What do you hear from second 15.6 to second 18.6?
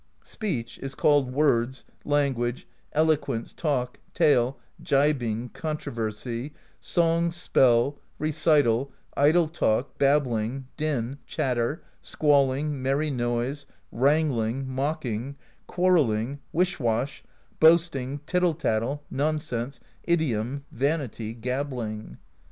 quarrelling, wish wash, boasting, tittle